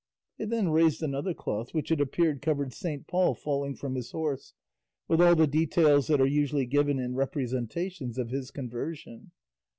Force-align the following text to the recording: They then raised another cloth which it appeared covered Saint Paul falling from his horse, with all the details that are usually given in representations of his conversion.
They 0.39 0.45
then 0.45 0.69
raised 0.69 1.03
another 1.03 1.35
cloth 1.35 1.75
which 1.75 1.91
it 1.91 2.01
appeared 2.01 2.41
covered 2.41 2.73
Saint 2.73 3.05
Paul 3.05 3.35
falling 3.35 3.75
from 3.75 3.93
his 3.93 4.09
horse, 4.09 4.55
with 5.07 5.21
all 5.21 5.35
the 5.35 5.45
details 5.45 6.07
that 6.07 6.19
are 6.19 6.25
usually 6.25 6.65
given 6.65 6.97
in 6.97 7.13
representations 7.13 8.17
of 8.17 8.31
his 8.31 8.49
conversion. 8.49 9.29